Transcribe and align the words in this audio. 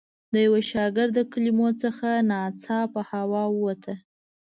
د 0.33 0.35
یوه 0.45 0.61
شاګرد 0.71 1.13
له 1.19 1.23
کلمو 1.31 1.69
څخه 1.83 2.09
ناڅاپه 2.29 3.01
هوا 3.11 3.43
ووته. 3.49 3.93